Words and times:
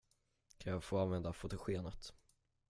Kan 0.57 0.73
jag 0.89 0.99
använda 1.01 1.33
fotogenet? 1.33 2.13